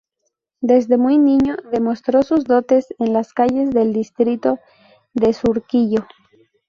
Desde 0.61 0.97
muy 0.97 1.19
niño 1.19 1.57
demostró 1.71 2.23
sus 2.23 2.45
dotes 2.45 2.87
en 2.97 3.13
las 3.13 3.33
calles 3.33 3.69
del 3.69 3.93
distrito 3.93 4.57
de 5.13 5.31
Surquillo. 5.31 6.07